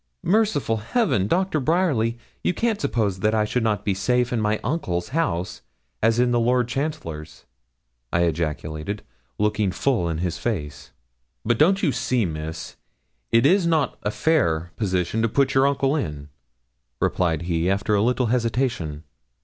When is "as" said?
3.91-3.99, 6.01-6.17